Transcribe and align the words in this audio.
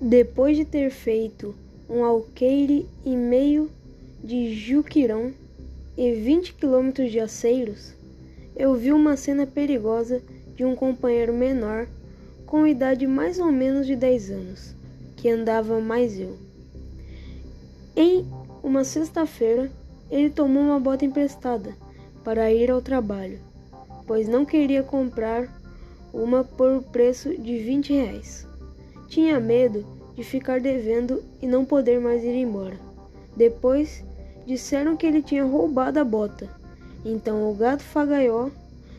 Depois 0.00 0.58
de 0.58 0.64
ter 0.66 0.90
feito 0.90 1.54
um 1.88 2.04
alqueire 2.04 2.86
em 3.04 3.16
meio 3.16 3.70
de 4.22 4.54
Juquirão 4.54 5.32
e 5.96 6.12
20 6.12 6.52
quilômetros 6.52 7.10
de 7.10 7.18
aceiros, 7.18 7.94
eu 8.54 8.74
vi 8.74 8.92
uma 8.92 9.16
cena 9.16 9.46
perigosa 9.46 10.20
de 10.54 10.66
um 10.66 10.76
companheiro 10.76 11.32
menor 11.32 11.86
com 12.44 12.66
idade 12.66 13.06
mais 13.06 13.38
ou 13.38 13.50
menos 13.50 13.86
de 13.86 13.96
10 13.96 14.30
anos, 14.30 14.74
que 15.16 15.30
andava 15.30 15.80
mais 15.80 16.20
eu. 16.20 16.36
Em 17.96 18.26
uma 18.62 18.84
sexta-feira, 18.84 19.72
ele 20.10 20.28
tomou 20.28 20.62
uma 20.62 20.78
bota 20.78 21.06
emprestada 21.06 21.74
para 22.22 22.52
ir 22.52 22.70
ao 22.70 22.82
trabalho, 22.82 23.38
pois 24.06 24.28
não 24.28 24.44
queria 24.44 24.82
comprar 24.82 25.48
uma 26.12 26.44
por 26.44 26.82
preço 26.82 27.30
de 27.34 27.58
20 27.58 27.94
reais. 27.94 28.45
Tinha 29.08 29.38
medo 29.40 29.84
de 30.14 30.24
ficar 30.24 30.60
devendo 30.60 31.22
e 31.40 31.46
não 31.46 31.64
poder 31.64 32.00
mais 32.00 32.24
ir 32.24 32.34
embora. 32.34 32.78
Depois 33.36 34.02
disseram 34.46 34.96
que 34.96 35.06
ele 35.06 35.22
tinha 35.22 35.44
roubado 35.44 35.98
a 35.98 36.04
bota. 36.04 36.48
Então 37.04 37.50
o 37.50 37.54
gato 37.54 37.82
fagaió 37.82 38.48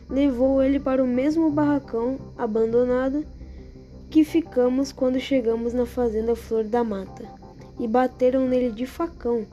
levou 0.08 0.62
ele 0.62 0.78
para 0.78 1.02
o 1.02 1.06
mesmo 1.06 1.50
barracão 1.50 2.18
abandonado 2.36 3.24
que 4.08 4.24
ficamos 4.24 4.90
quando 4.92 5.20
chegamos 5.20 5.74
na 5.74 5.84
fazenda 5.84 6.34
Flor 6.34 6.64
da 6.64 6.82
Mata 6.82 7.24
e 7.78 7.86
bateram 7.86 8.48
nele 8.48 8.70
de 8.70 8.86
facão. 8.86 9.46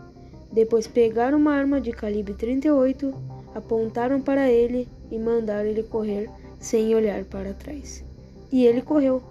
Depois 0.52 0.88
pegaram 0.88 1.38
uma 1.38 1.54
arma 1.54 1.82
de 1.82 1.92
calibre 1.92 2.34
38, 2.34 3.14
apontaram 3.54 4.22
para 4.22 4.50
ele 4.50 4.88
e 5.12 5.20
mandaram 5.20 5.68
ele 5.68 5.84
correr 5.84 6.30
sem 6.60 6.96
olhar 6.96 7.26
para 7.26 7.54
trás. 7.54 8.04
E 8.52 8.66
ele 8.66 8.82
correu, 8.82 9.22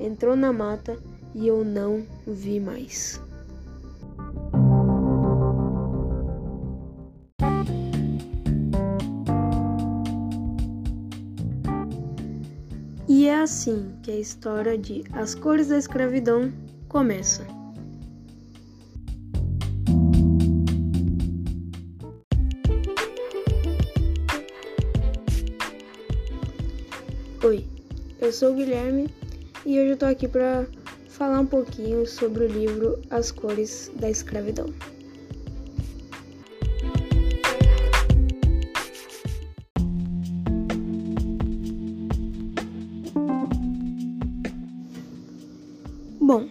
entrou 0.00 0.34
na 0.34 0.52
mata 0.52 0.98
e 1.34 1.46
eu 1.46 1.62
não 1.62 2.04
vi 2.26 2.58
mais. 2.58 3.20
E 13.06 13.26
é 13.26 13.40
assim 13.40 13.92
que 14.02 14.10
a 14.10 14.18
história 14.18 14.78
de 14.78 15.04
As 15.12 15.34
Cores 15.34 15.68
da 15.68 15.76
Escravidão 15.76 16.52
começa. 16.88 17.46
Oi, 27.42 27.66
eu 28.20 28.32
sou 28.32 28.52
o 28.52 28.54
Guilherme 28.54 29.08
e 29.64 29.78
hoje 29.78 29.90
eu 29.90 29.96
tô 29.96 30.06
aqui 30.06 30.26
para 30.26 30.66
falar 31.08 31.40
um 31.40 31.46
pouquinho 31.46 32.06
sobre 32.06 32.44
o 32.44 32.46
livro 32.46 32.98
As 33.10 33.30
Cores 33.30 33.90
da 33.94 34.08
Escravidão. 34.08 34.66
Bom, 46.18 46.48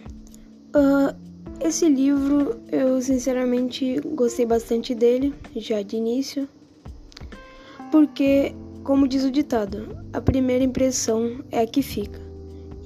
uh, 0.76 1.16
esse 1.60 1.88
livro 1.88 2.60
eu 2.70 3.00
sinceramente 3.00 3.98
gostei 4.14 4.46
bastante 4.46 4.94
dele, 4.94 5.34
já 5.56 5.82
de 5.82 5.96
início, 5.96 6.48
porque, 7.90 8.54
como 8.84 9.08
diz 9.08 9.24
o 9.24 9.30
ditado, 9.30 9.96
a 10.12 10.20
primeira 10.20 10.62
impressão 10.62 11.42
é 11.50 11.60
a 11.60 11.66
que 11.66 11.82
fica. 11.82 12.29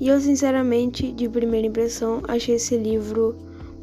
E 0.00 0.08
eu, 0.08 0.20
sinceramente, 0.20 1.12
de 1.12 1.28
primeira 1.28 1.66
impressão, 1.66 2.22
achei 2.26 2.56
esse 2.56 2.76
livro 2.76 3.36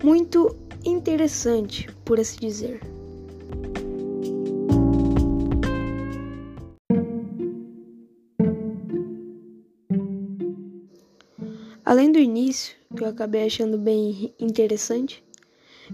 muito 0.04 0.56
interessante, 0.86 1.88
por 2.04 2.20
assim 2.20 2.40
dizer. 2.40 2.82
Além 11.84 12.12
do 12.12 12.20
início, 12.20 12.76
que 12.96 13.04
eu 13.04 13.10
acabei 13.10 13.46
achando 13.46 13.78
bem 13.78 14.34
interessante, 14.40 15.24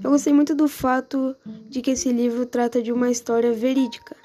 eu 0.03 0.11
gostei 0.11 0.31
muito 0.31 0.53
do 0.53 0.67
fato 0.67 1.35
de 1.69 1.81
que 1.81 1.91
esse 1.91 2.11
livro 2.11 2.45
trata 2.45 2.81
de 2.81 2.91
uma 2.91 3.09
história 3.09 3.51
verídica, 3.51 4.16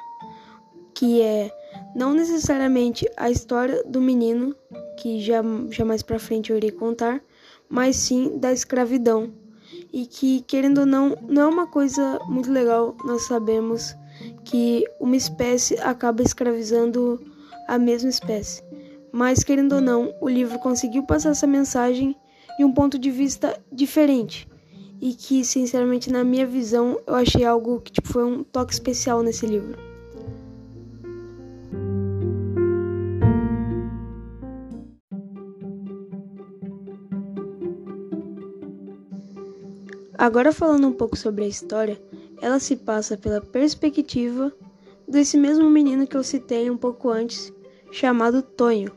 que 0.94 1.22
é 1.22 1.50
não 1.94 2.12
necessariamente 2.12 3.08
a 3.16 3.31
história 3.31 3.82
do 3.84 4.00
menino, 4.00 4.54
que 4.97 5.20
já, 5.20 5.42
já 5.70 5.84
mais 5.84 6.03
pra 6.03 6.19
frente 6.19 6.50
eu 6.50 6.56
irei 6.56 6.70
contar, 6.70 7.22
mas 7.69 7.97
sim 7.97 8.38
da 8.38 8.53
escravidão. 8.53 9.32
E 9.92 10.06
que, 10.06 10.42
querendo 10.42 10.78
ou 10.78 10.86
não, 10.86 11.16
não 11.28 11.42
é 11.42 11.47
uma 11.47 11.66
coisa 11.66 12.19
muito 12.26 12.50
legal, 12.50 12.97
nós 13.04 13.22
sabemos 13.22 13.94
que 14.44 14.84
uma 15.00 15.16
espécie 15.16 15.78
acaba 15.81 16.22
escravizando 16.22 17.20
a 17.69 17.78
mesma 17.78 18.08
espécie. 18.08 18.62
Mas, 19.10 19.44
querendo 19.44 19.75
ou 19.75 19.81
não, 19.81 20.14
o 20.20 20.28
livro 20.28 20.58
conseguiu 20.58 21.02
passar 21.02 21.31
essa 21.31 21.47
mensagem 21.47 22.16
de 22.58 22.64
um 22.64 22.72
ponto 22.72 22.98
de 22.98 23.10
vista 23.10 23.58
diferente. 23.70 24.48
E 25.00 25.14
que, 25.14 25.44
sinceramente, 25.44 26.10
na 26.10 26.25
minha 26.25 26.47
visão, 26.47 26.98
eu 27.06 27.14
achei 27.14 27.44
algo 27.44 27.81
que 27.81 27.92
tipo, 27.92 28.08
foi 28.08 28.25
um 28.25 28.42
toque 28.42 28.72
especial 28.72 29.22
nesse 29.22 29.47
livro. 29.47 29.91
Agora 40.17 40.53
falando 40.53 40.87
um 40.87 40.93
pouco 40.93 41.17
sobre 41.17 41.45
a 41.45 41.49
história, 41.49 42.00
ela 42.41 42.59
se 42.59 42.77
passa 42.77 43.17
pela 43.17 43.41
perspectiva 43.41 44.53
desse 45.09 45.37
mesmo 45.37 45.69
menino 45.71 46.06
que 46.06 46.17
eu 46.17 46.23
citei 46.23 46.71
um 46.71 46.77
pouco 46.77 47.09
antes, 47.09 47.53
chamado 47.91 48.43
Tonho, 48.43 48.93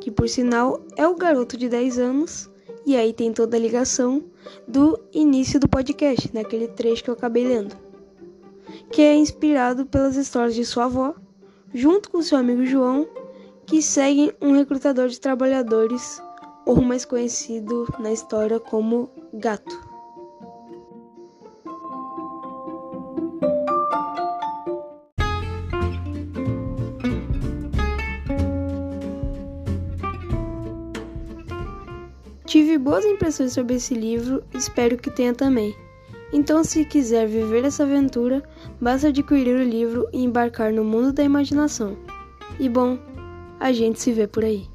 que 0.00 0.10
por 0.10 0.28
sinal 0.28 0.80
é 0.96 1.06
o 1.06 1.16
garoto 1.16 1.56
de 1.56 1.68
10 1.68 1.98
anos, 1.98 2.50
e 2.84 2.96
aí 2.96 3.12
tem 3.12 3.32
toda 3.32 3.56
a 3.56 3.60
ligação 3.60 4.24
do 4.66 4.98
início 5.12 5.58
do 5.58 5.68
podcast, 5.68 6.32
naquele 6.34 6.68
trecho 6.68 7.04
que 7.04 7.10
eu 7.10 7.14
acabei 7.14 7.46
lendo, 7.46 7.74
que 8.90 9.02
é 9.02 9.14
inspirado 9.14 9.86
pelas 9.86 10.16
histórias 10.16 10.54
de 10.54 10.64
sua 10.64 10.84
avó, 10.84 11.14
junto 11.72 12.10
com 12.10 12.22
seu 12.22 12.38
amigo 12.38 12.64
João, 12.64 13.08
que 13.66 13.82
seguem 13.82 14.32
um 14.40 14.52
recrutador 14.52 15.08
de 15.08 15.20
trabalhadores, 15.20 16.22
ou 16.64 16.80
mais 16.82 17.04
conhecido 17.04 17.86
na 17.98 18.12
história 18.12 18.60
como 18.60 19.10
Gato. 19.32 19.87
Tive 32.48 32.78
boas 32.78 33.04
impressões 33.04 33.52
sobre 33.52 33.74
esse 33.74 33.92
livro, 33.92 34.42
espero 34.54 34.96
que 34.96 35.10
tenha 35.10 35.34
também. 35.34 35.76
Então, 36.32 36.64
se 36.64 36.82
quiser 36.82 37.28
viver 37.28 37.62
essa 37.62 37.82
aventura, 37.82 38.42
basta 38.80 39.08
adquirir 39.08 39.54
o 39.54 39.62
livro 39.62 40.08
e 40.14 40.24
embarcar 40.24 40.72
no 40.72 40.82
mundo 40.82 41.12
da 41.12 41.22
imaginação. 41.22 41.94
E 42.58 42.66
bom, 42.66 42.98
a 43.60 43.70
gente 43.70 44.00
se 44.00 44.12
vê 44.12 44.26
por 44.26 44.46
aí. 44.46 44.66